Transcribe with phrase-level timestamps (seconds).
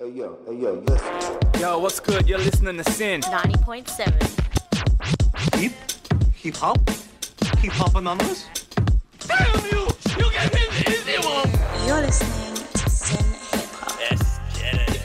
[0.00, 1.10] Hey yo, hey yo, listen.
[1.60, 2.26] Yo, what's good?
[2.26, 3.20] You're listening to SYN.
[3.20, 5.60] 90.7.
[5.60, 5.72] Hip?
[6.36, 6.78] Hip hop?
[7.58, 8.46] Hip hop anonymous?
[9.26, 9.86] Damn you!
[10.16, 11.50] You get in the easy one!
[11.86, 14.00] You're listening to SYN Hip Hop.
[14.00, 15.02] Yes, get it.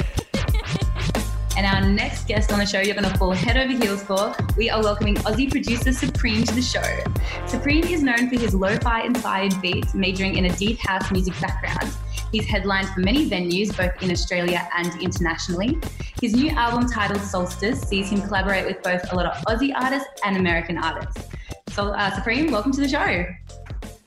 [1.57, 4.33] And our next guest on the show, you're going to fall head over heels for.
[4.55, 7.03] We are welcoming Aussie producer Supreme to the show.
[7.47, 11.37] Supreme is known for his lo fi inspired beats, majoring in a deep house music
[11.41, 11.91] background.
[12.31, 15.79] He's headlined for many venues, both in Australia and internationally.
[16.21, 20.09] His new album titled Solstice sees him collaborate with both a lot of Aussie artists
[20.23, 21.27] and American artists.
[21.69, 23.25] So, uh, Supreme, welcome to the show.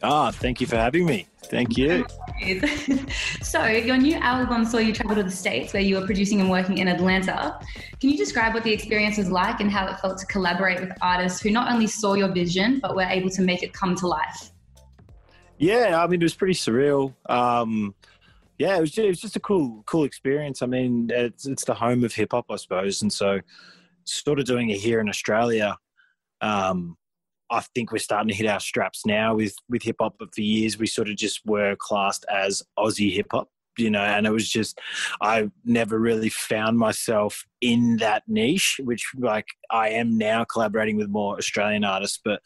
[0.02, 1.27] Ah, thank you for having me.
[1.45, 2.06] Thank you.
[3.42, 6.50] so, your new album saw you travel to the States where you were producing and
[6.50, 7.59] working in Atlanta.
[8.00, 10.92] Can you describe what the experience was like and how it felt to collaborate with
[11.00, 14.06] artists who not only saw your vision, but were able to make it come to
[14.06, 14.50] life?
[15.59, 17.14] Yeah, I mean, it was pretty surreal.
[17.28, 17.95] Um,
[18.59, 20.62] yeah, it was, just, it was just a cool, cool experience.
[20.62, 23.41] I mean, it's, it's the home of hip hop, I suppose, and so
[24.05, 25.77] sort of doing it here in Australia.
[26.41, 26.97] Um,
[27.50, 30.17] I think we're starting to hit our straps now with with hip hop.
[30.19, 34.03] But for years, we sort of just were classed as Aussie hip hop, you know.
[34.03, 34.78] And it was just,
[35.22, 41.09] I never really found myself in that niche, which like I am now collaborating with
[41.09, 42.20] more Australian artists.
[42.22, 42.43] But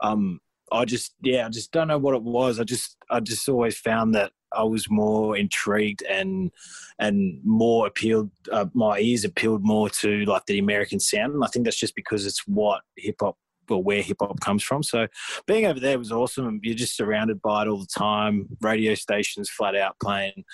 [0.00, 0.40] um,
[0.72, 2.58] I just, yeah, I just don't know what it was.
[2.58, 6.50] I just, I just always found that I was more intrigued and
[6.98, 8.30] and more appealed.
[8.50, 11.94] Uh, my ears appealed more to like the American sound, and I think that's just
[11.94, 13.36] because it's what hip hop
[13.68, 14.82] or where hip hop comes from.
[14.82, 15.06] So
[15.46, 16.60] being over there was awesome.
[16.62, 18.48] You're just surrounded by it all the time.
[18.60, 20.44] Radio stations flat out playing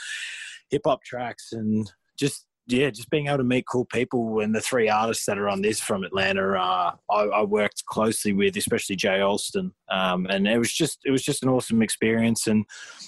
[0.71, 4.61] hip hop tracks and just yeah, just being able to meet cool people and the
[4.61, 8.95] three artists that are on this from Atlanta, uh, I, I, worked closely with, especially
[8.95, 12.65] Jay Alston, um, and it was just it was just an awesome experience, and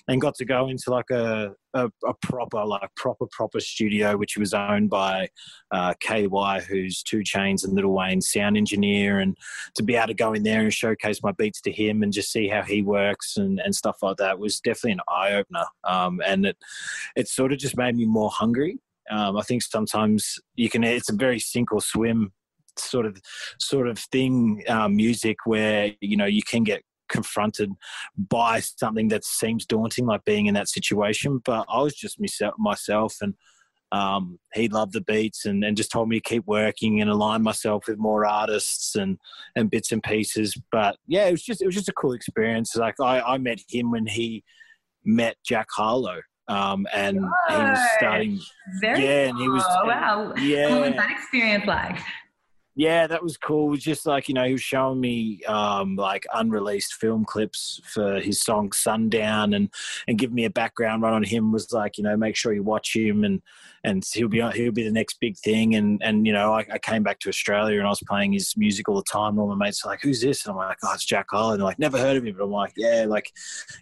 [0.08, 4.36] and got to go into like a, a, a proper like proper proper studio, which
[4.36, 5.28] was owned by
[5.70, 9.36] uh, KY, who's 2 Chainz and Lil Wayne's sound engineer, and
[9.76, 12.32] to be able to go in there and showcase my beats to him and just
[12.32, 16.20] see how he works and, and stuff like that was definitely an eye opener, um,
[16.26, 16.56] and it
[17.14, 20.84] it sort of just made me more hungry um, I think sometimes you can.
[20.84, 22.32] It's a very sink or swim
[22.78, 23.20] sort of
[23.60, 24.62] sort of thing.
[24.68, 27.70] Um, music where you know you can get confronted
[28.16, 31.40] by something that seems daunting, like being in that situation.
[31.44, 33.34] But I was just myself, myself and
[33.92, 37.42] um, he loved the beats and, and just told me to keep working and align
[37.42, 39.18] myself with more artists and,
[39.54, 40.60] and bits and pieces.
[40.72, 42.74] But yeah, it was just it was just a cool experience.
[42.74, 44.42] Like I, I met him when he
[45.04, 47.22] met Jack Harlow um, and he
[47.56, 48.40] was starting.
[48.80, 49.64] Very yeah, and he was.
[49.84, 50.32] wow.
[50.36, 50.70] Yeah.
[50.70, 51.98] What was that experience like?
[52.76, 53.68] Yeah, that was cool.
[53.68, 57.80] It was just like you know, he was showing me um, like unreleased film clips
[57.84, 59.70] for his song "Sundown" and
[60.08, 61.52] and giving me a background run on him.
[61.52, 63.42] Was like you know, make sure you watch him and
[63.84, 65.76] and he'll be he'll be the next big thing.
[65.76, 68.56] And and you know, I, I came back to Australia and I was playing his
[68.56, 69.38] music all the time.
[69.38, 71.60] All my mates are like, "Who's this?" And I'm like, "Oh, it's Jack Harlow." And
[71.60, 73.30] they're like, "Never heard of him," but I'm like, "Yeah, like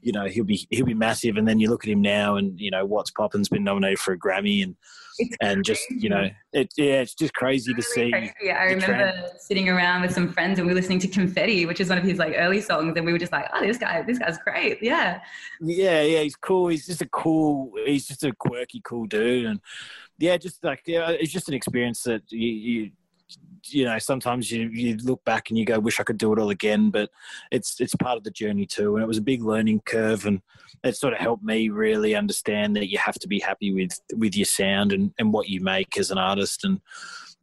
[0.03, 2.61] you know, he'll be he'll be massive." And then you look at him now, and
[2.61, 4.77] you know, What's Poppin's been nominated for a Grammy and
[5.19, 8.13] It's and just you know it yeah it's just crazy to see
[8.43, 9.27] Yeah, I remember trend.
[9.39, 12.05] sitting around with some friends and we were listening to Confetti, which is one of
[12.05, 14.83] his like early songs, and we were just like, "Oh, this guy, this guy's great."
[14.83, 15.21] Yeah,
[15.61, 19.61] yeah yeah he's cool he's just a cool he's just a quirky cool dude and
[20.19, 22.91] yeah just like yeah it's just an experience that you you,
[23.69, 26.39] you know sometimes you, you look back and you go wish i could do it
[26.39, 27.11] all again but
[27.51, 30.41] it's it's part of the journey too and it was a big learning curve and
[30.85, 34.37] it sort of helped me really understand that you have to be happy with with
[34.37, 36.81] your sound and, and what you make as an artist and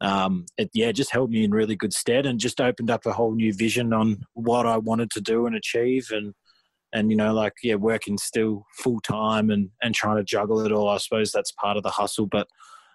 [0.01, 3.11] um, it yeah just held me in really good stead and just opened up a
[3.11, 6.33] whole new vision on what I wanted to do and achieve and
[6.93, 10.71] and you know like yeah working still full time and and trying to juggle it
[10.71, 12.47] all I suppose that's part of the hustle but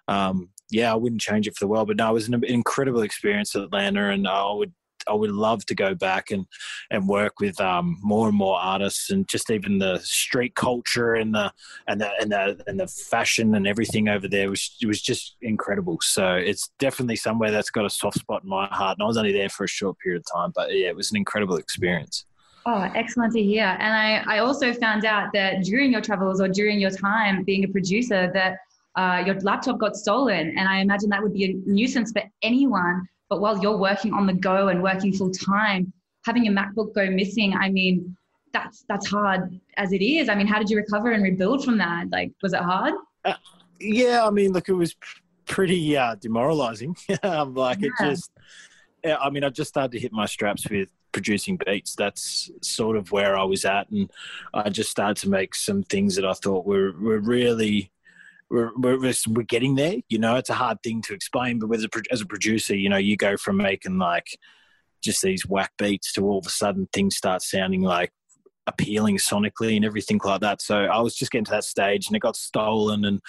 [0.07, 3.01] um, yeah I wouldn't change it for the world but no it was an incredible
[3.01, 4.73] experience at Atlanta and I would
[5.07, 6.45] I would love to go back and
[6.91, 11.33] and work with um, more and more artists and just even the street culture and
[11.33, 11.51] the
[11.87, 15.35] and the and the and the fashion and everything over there was it was just
[15.41, 15.97] incredible.
[16.01, 18.97] So it's definitely somewhere that's got a soft spot in my heart.
[18.97, 21.11] And I was only there for a short period of time, but yeah, it was
[21.11, 22.25] an incredible experience.
[22.67, 23.77] Oh, excellent to hear.
[23.79, 27.63] And I, I also found out that during your travels or during your time being
[27.63, 28.57] a producer, that
[28.95, 30.57] uh, your laptop got stolen.
[30.57, 33.07] And I imagine that would be a nuisance for anyone.
[33.29, 35.91] But while you're working on the go and working full time,
[36.25, 38.15] having your MacBook go missing, I mean,
[38.53, 40.29] that's that's hard as it is.
[40.29, 42.09] I mean, how did you recover and rebuild from that?
[42.11, 42.93] Like, was it hard?
[43.79, 44.95] Yeah, I mean, look, it was
[45.45, 46.95] pretty uh, demoralizing.
[47.23, 48.31] um, like it just,
[49.03, 51.95] yeah, I mean, I just started to hit my straps with producing beats.
[51.95, 54.09] That's sort of where I was at, and
[54.53, 57.91] I just started to make some things that I thought were were really
[58.55, 59.95] we're, we're, we're getting there.
[60.09, 62.89] You know, it's a hard thing to explain, but as a, as a producer, you
[62.89, 64.27] know, you go from making like
[65.03, 68.11] just these whack beats to all of a sudden things start sounding like
[68.67, 70.61] appealing sonically and everything like that.
[70.61, 73.05] So I was just getting to that stage, and it got stolen.
[73.05, 73.21] And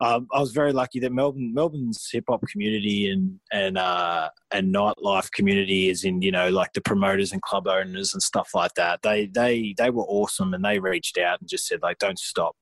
[0.00, 4.74] um, I was very lucky that Melbourne, Melbourne's hip hop community and and uh, and
[4.74, 8.74] nightlife community is in you know like the promoters and club owners and stuff like
[8.74, 9.00] that.
[9.02, 12.56] They they they were awesome, and they reached out and just said like, don't stop.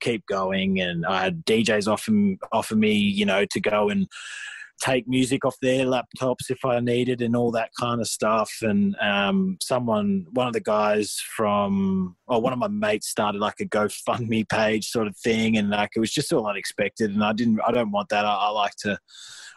[0.00, 2.12] Keep going, and I had DJs offer
[2.52, 4.08] offer me, you know, to go and
[4.80, 8.52] take music off their laptops if I needed and all that kind of stuff.
[8.62, 13.60] And um, someone, one of the guys from, or one of my mates started like
[13.60, 17.10] a GoFundMe page sort of thing, and like it was just all unexpected.
[17.10, 18.24] And I didn't, I don't want that.
[18.24, 18.98] I, I like to,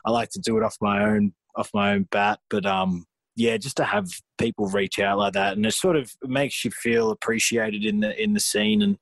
[0.06, 2.40] I like to do it off my own, off my own bat.
[2.50, 3.06] But um,
[3.36, 4.08] yeah, just to have
[4.38, 8.22] people reach out like that, and it sort of makes you feel appreciated in the
[8.22, 8.98] in the scene, and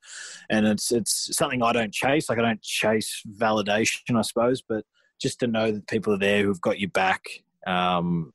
[0.49, 2.29] and it's it's something I don't chase.
[2.29, 4.83] Like I don't chase validation, I suppose, but
[5.19, 7.23] just to know that people are there who've got your back
[7.67, 8.33] um,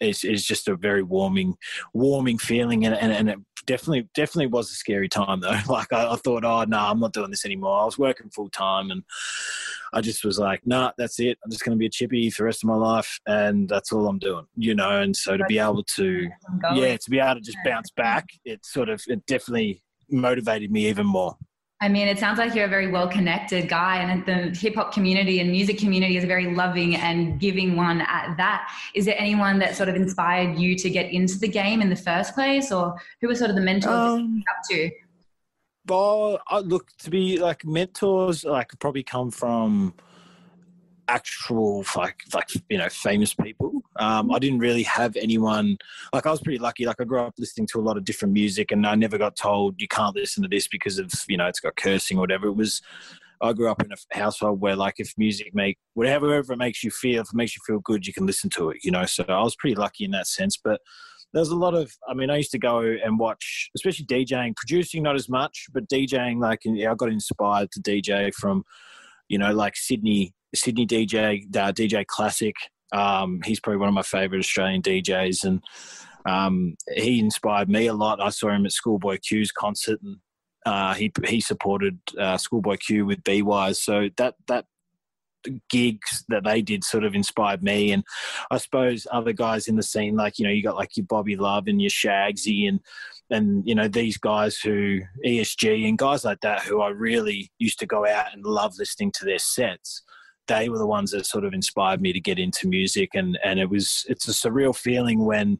[0.00, 1.56] is, is just a very warming,
[1.92, 2.84] warming feeling.
[2.84, 5.58] And, and, and it definitely, definitely was a scary time though.
[5.68, 7.80] Like I, I thought, oh no, I'm not doing this anymore.
[7.80, 9.02] I was working full time and
[9.92, 11.38] I just was like, nah, that's it.
[11.44, 13.20] I'm just going to be a chippy for the rest of my life.
[13.26, 15.00] And that's all I'm doing, you know?
[15.00, 16.28] And so to be able to,
[16.74, 20.88] yeah, to be able to just bounce back, it sort of, it definitely motivated me
[20.88, 21.36] even more.
[21.84, 24.94] I mean, it sounds like you're a very well connected guy, and the hip hop
[24.94, 28.72] community and music community is a very loving and giving one at that.
[28.94, 31.96] Is there anyone that sort of inspired you to get into the game in the
[31.96, 34.90] first place, or who were sort of the mentors um, up to?
[35.86, 39.92] Well, I look to be like mentors, like probably come from
[41.08, 43.82] actual like like you know famous people.
[43.96, 45.78] Um, I didn't really have anyone
[46.12, 46.86] like I was pretty lucky.
[46.86, 49.36] Like I grew up listening to a lot of different music, and I never got
[49.36, 52.48] told you can't listen to this because of you know it's got cursing or whatever.
[52.48, 52.80] It was
[53.40, 56.90] I grew up in a household where like if music make whatever it makes you
[56.90, 58.78] feel, if it makes you feel good, you can listen to it.
[58.82, 60.80] You know, so I was pretty lucky in that sense, but.
[61.32, 65.02] There's a lot of, I mean, I used to go and watch, especially DJing, producing
[65.02, 68.62] not as much, but DJing, like, I got inspired to DJ from,
[69.28, 72.54] you know, like Sydney Sydney DJ, uh, DJ Classic.
[72.92, 75.62] Um, he's probably one of my favorite Australian DJs, and
[76.26, 78.20] um, he inspired me a lot.
[78.20, 80.18] I saw him at Schoolboy Q's concert, and
[80.64, 83.82] uh, he he supported uh, Schoolboy Q with B Wise.
[83.82, 84.66] So that that
[85.68, 88.04] gigs that they did sort of inspired me and
[88.50, 91.36] I suppose other guys in the scene like you know you got like your Bobby
[91.36, 92.80] Love and your Shagsy and
[93.30, 97.78] and you know these guys who ESG and guys like that who I really used
[97.80, 100.02] to go out and love listening to their sets
[100.46, 103.58] they were the ones that sort of inspired me to get into music and and
[103.58, 105.58] it was it's a surreal feeling when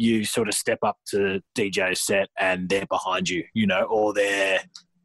[0.00, 4.14] you sort of step up to DJ set and they're behind you, you know, or
[4.14, 4.60] they're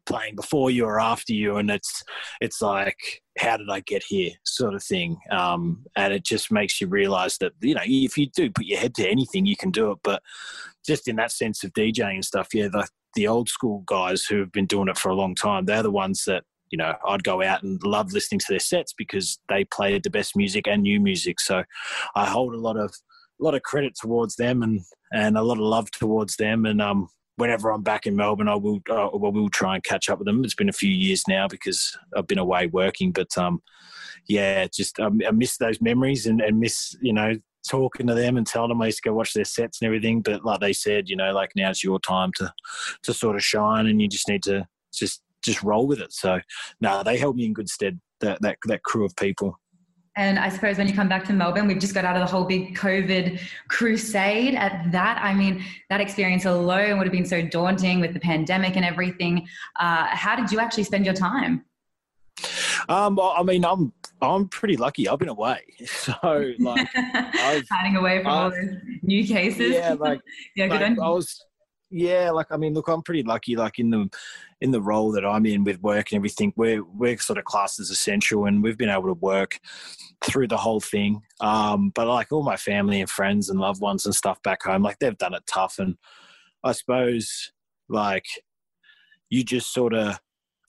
[0.06, 2.02] playing before you or after you, and it's
[2.40, 5.18] it's like, how did I get here, sort of thing.
[5.30, 8.78] Um, and it just makes you realize that you know, if you do put your
[8.78, 9.98] head to anything, you can do it.
[10.02, 10.22] But
[10.86, 14.38] just in that sense of DJing and stuff, yeah, the the old school guys who
[14.38, 17.24] have been doing it for a long time, they're the ones that you know, I'd
[17.24, 20.82] go out and love listening to their sets because they played the best music and
[20.82, 21.40] new music.
[21.40, 21.64] So
[22.14, 22.92] I hold a lot of
[23.40, 24.80] a lot of credit towards them and
[25.12, 26.66] and a lot of love towards them.
[26.66, 30.08] And um, whenever I'm back in Melbourne, I will uh, I will try and catch
[30.08, 30.44] up with them.
[30.44, 33.62] It's been a few years now because I've been away working, but um,
[34.28, 37.34] yeah, just um, I miss those memories and, and miss you know
[37.68, 40.22] talking to them and telling them I used to go watch their sets and everything.
[40.22, 42.52] But like they said, you know, like now it's your time to
[43.02, 46.12] to sort of shine, and you just need to just just roll with it.
[46.12, 46.40] So,
[46.80, 48.00] no, they held me in good stead.
[48.20, 49.58] That that that crew of people.
[50.16, 52.26] And I suppose when you come back to Melbourne, we've just got out of the
[52.26, 53.38] whole big COVID
[53.68, 55.20] crusade at that.
[55.22, 59.46] I mean, that experience alone would have been so daunting with the pandemic and everything.
[59.78, 61.66] Uh, how did you actually spend your time?
[62.88, 65.08] Um, I mean, I'm I'm pretty lucky.
[65.08, 66.14] I've been away, so
[66.58, 69.72] like hiding away from all those new cases.
[69.72, 70.20] Yeah, like
[70.56, 71.44] yeah, good like, I was.
[71.90, 73.54] Yeah, like I mean, look, I'm pretty lucky.
[73.54, 74.10] Like in the
[74.60, 77.78] in the role that I'm in with work and everything, we're we're sort of classed
[77.78, 79.60] as essential, and we've been able to work
[80.24, 81.22] through the whole thing.
[81.40, 84.82] Um, but like all my family and friends and loved ones and stuff back home,
[84.82, 85.96] like they've done it tough, and
[86.64, 87.52] I suppose
[87.88, 88.24] like
[89.30, 90.18] you just sort of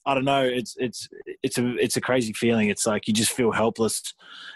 [0.06, 0.44] I don't know.
[0.44, 1.08] It's it's
[1.42, 2.68] it's a it's a crazy feeling.
[2.68, 4.14] It's like you just feel helpless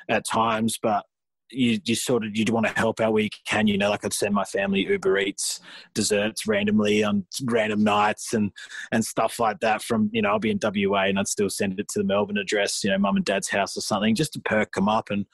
[0.08, 1.04] at times, but
[1.52, 3.66] you just sort of you want to help out where you can.
[3.66, 5.60] You know, like I'd send my family Uber Eats
[5.94, 8.50] desserts randomly on random nights and
[8.90, 9.82] and stuff like that.
[9.82, 12.38] From you know, I'll be in WA and I'd still send it to the Melbourne
[12.38, 15.26] address, you know, mum and dad's house or something, just to perk them up and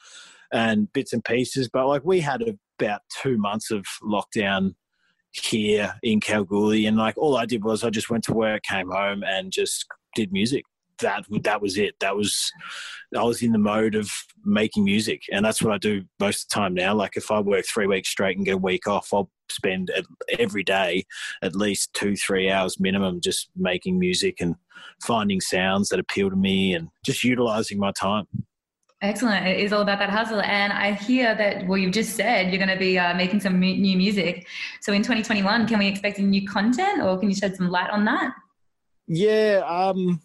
[0.51, 1.69] and bits and pieces.
[1.69, 2.43] But like we had
[2.79, 4.75] about two months of lockdown
[5.31, 8.89] here in Kalgoorlie, and like all I did was I just went to work, came
[8.89, 9.85] home, and just
[10.15, 10.63] did music
[11.01, 11.95] that that was it.
[11.99, 12.51] That was
[13.15, 14.11] I was in the mode of
[14.43, 16.93] making music, and that's what I do most of the time now.
[16.93, 19.91] Like if I work three weeks straight and get a week off, I'll spend
[20.37, 21.05] every day
[21.41, 24.55] at least two three hours minimum just making music and
[25.03, 28.25] finding sounds that appeal to me and just utilizing my time.
[29.01, 29.47] Excellent.
[29.47, 30.41] It is all about that hustle.
[30.41, 33.57] And I hear that, well, you've just said you're going to be uh, making some
[33.57, 34.45] new music.
[34.81, 38.03] So in 2021, can we expect new content or can you shed some light on
[38.05, 38.33] that?
[39.07, 39.63] Yeah.
[39.65, 40.21] Um,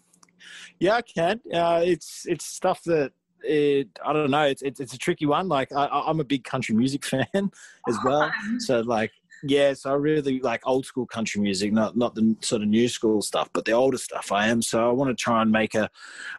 [0.79, 1.41] yeah, I can.
[1.53, 3.11] Uh, it's, it's stuff that
[3.43, 4.43] it, I don't know.
[4.43, 5.47] It's, it's, it's a tricky one.
[5.47, 7.51] Like I, am a big country music fan
[7.87, 8.31] as well.
[8.59, 9.11] So like,
[9.43, 12.87] yeah, so I really like old school country music, not not the sort of new
[12.87, 14.61] school stuff, but the older stuff I am.
[14.61, 15.89] So I want to try and make a,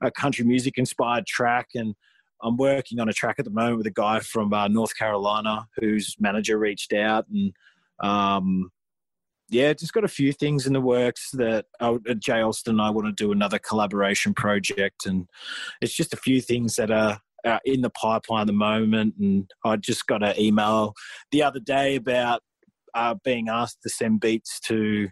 [0.02, 1.94] a country music inspired track and
[2.42, 5.66] I'm working on a track at the moment with a guy from uh, North Carolina
[5.76, 7.52] whose manager reached out and
[8.00, 8.70] um,
[9.48, 12.90] yeah, just got a few things in the works that uh, Jay Alston and I
[12.90, 15.28] want to do another collaboration project, and
[15.80, 19.14] it's just a few things that are, are in the pipeline at the moment.
[19.20, 20.94] And I just got an email
[21.30, 22.42] the other day about
[22.94, 25.08] uh, being asked to send beats to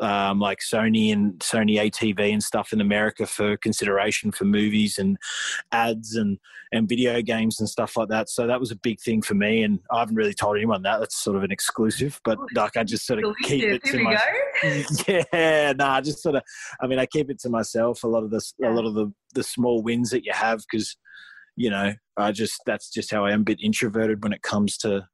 [0.00, 5.16] um, like Sony and Sony ATV and stuff in America for consideration for movies and
[5.72, 6.38] ads and
[6.72, 8.28] and video games and stuff like that.
[8.28, 10.98] So that was a big thing for me, and I haven't really told anyone that.
[10.98, 14.28] That's sort of an exclusive, but like I just sort of keep it to myself.
[15.08, 16.42] Yeah, no, nah, just sort of.
[16.80, 18.02] I mean, I keep it to myself.
[18.02, 18.70] A lot of the yeah.
[18.70, 20.96] a lot of the the small wins that you have because
[21.56, 24.76] you know I just that's just how I am a bit introverted when it comes
[24.78, 25.06] to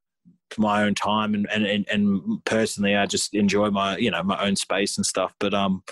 [0.57, 4.55] my own time and, and and personally I just enjoy my you know my own
[4.55, 5.33] space and stuff.
[5.39, 5.83] But um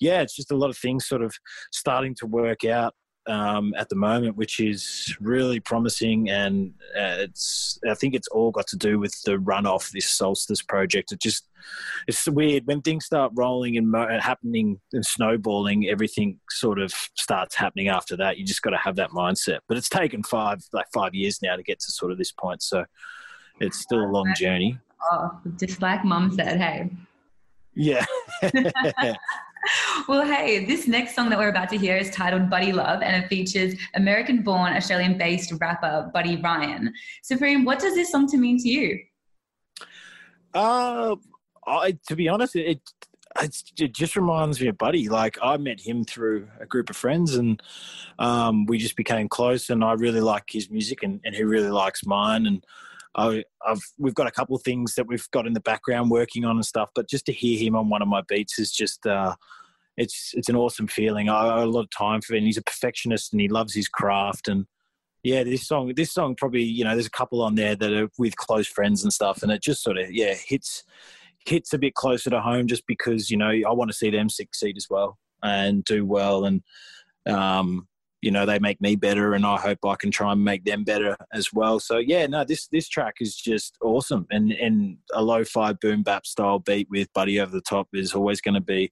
[0.00, 1.34] yeah it's just a lot of things sort of
[1.70, 2.94] starting to work out
[3.28, 6.30] um, at the moment which is really promising.
[6.30, 10.62] And uh, it's I think it's all got to do with the runoff this solstice
[10.62, 11.12] project.
[11.12, 11.48] It just
[12.06, 12.66] it's weird.
[12.66, 18.16] When things start rolling and mo- happening and snowballing everything sort of starts happening after
[18.16, 18.38] that.
[18.38, 19.58] You just got to have that mindset.
[19.68, 22.62] But it's taken five like five years now to get to sort of this point.
[22.62, 22.84] So
[23.60, 24.78] it's still a long journey.
[25.10, 26.90] Oh, just like mum said, hey.
[27.74, 28.04] Yeah.
[30.08, 33.22] well, hey, this next song that we're about to hear is titled Buddy Love and
[33.22, 36.92] it features American born, Australian based rapper Buddy Ryan.
[37.22, 38.98] Supreme, what does this song to mean to you?
[40.54, 41.16] Uh,
[41.66, 42.80] I, to be honest, it,
[43.78, 45.08] it just reminds me of Buddy.
[45.08, 47.62] Like I met him through a group of friends, and
[48.18, 49.70] um, we just became close.
[49.70, 52.46] And I really like his music, and, and he really likes mine.
[52.46, 52.64] And
[53.16, 56.44] I, have we've got a couple of things that we've got in the background working
[56.44, 59.06] on and stuff, but just to hear him on one of my beats is just
[59.06, 59.34] uh,
[59.96, 61.28] it's it's an awesome feeling.
[61.28, 62.44] I owe a lot of time for him.
[62.44, 64.66] He's a perfectionist and he loves his craft and
[65.24, 68.08] yeah, this song this song probably you know there's a couple on there that are
[68.18, 70.84] with close friends and stuff, and it just sort of yeah hits
[71.44, 74.28] hits a bit closer to home just because you know I want to see them
[74.28, 76.62] succeed as well and do well and
[77.26, 77.86] um,
[78.20, 80.84] you know they make me better and i hope i can try and make them
[80.84, 81.78] better as well.
[81.80, 84.26] So yeah no this this track is just awesome.
[84.30, 88.40] And and a lo-fi boom bap style beat with buddy over the top is always
[88.40, 88.90] going to be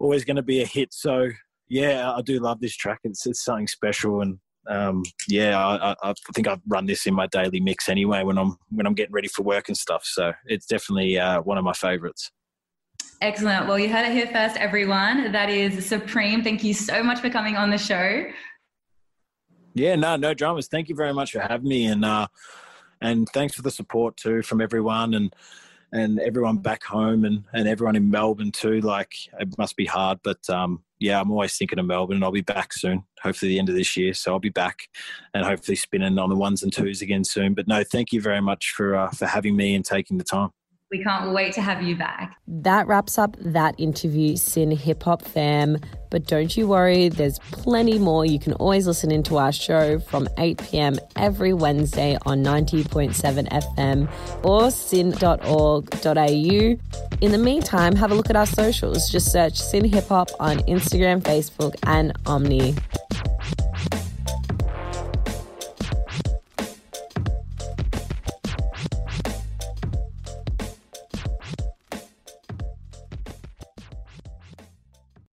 [0.00, 0.92] always going to be a hit.
[0.92, 1.28] So
[1.68, 3.00] yeah i do love this track.
[3.04, 4.20] It's, it's something special.
[4.20, 8.36] And um, yeah, I, I, think I've run this in my daily mix anyway when
[8.36, 10.02] I'm when I'm getting ready for work and stuff.
[10.04, 12.30] So it's definitely uh, one of my favorites.
[13.20, 13.66] Excellent.
[13.66, 15.32] Well, you heard it here first, everyone.
[15.32, 16.44] That is Supreme.
[16.44, 18.24] Thank you so much for coming on the show.
[19.74, 20.68] Yeah, no, no dramas.
[20.68, 22.28] Thank you very much for having me, and uh,
[23.00, 25.34] and thanks for the support too from everyone and
[25.92, 28.80] and everyone back home and and everyone in Melbourne too.
[28.80, 32.30] Like it must be hard, but um, yeah, I'm always thinking of Melbourne, and I'll
[32.30, 33.02] be back soon.
[33.22, 34.14] Hopefully, the end of this year.
[34.14, 34.78] So I'll be back,
[35.34, 37.54] and hopefully spinning on the ones and twos again soon.
[37.54, 40.50] But no, thank you very much for uh, for having me and taking the time.
[40.90, 42.38] We can't wait to have you back.
[42.46, 45.76] That wraps up that interview, SYN Hip Hop fam.
[46.10, 48.24] But don't you worry, there's plenty more.
[48.24, 50.98] You can always listen into our show from 8 p.m.
[51.14, 54.10] every Wednesday on 90.7 FM
[54.42, 56.16] or syn.org.au.
[57.20, 59.10] In the meantime, have a look at our socials.
[59.10, 62.74] Just search SYN Hip Hop on Instagram, Facebook, and Omni.